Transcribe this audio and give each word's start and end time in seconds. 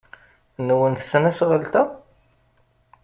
Nwen 0.67 0.93
tesnasɣalt-a? 0.95 1.83